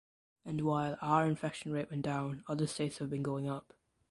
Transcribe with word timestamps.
And 0.45 0.61
while 0.61 0.97
our 0.99 1.27
infection 1.27 1.71
rate 1.73 1.91
went 1.91 2.01
down, 2.01 2.43
other 2.47 2.65
states 2.65 2.97
have 2.97 3.11
been 3.11 3.21
going 3.21 3.47
up. 3.47 3.71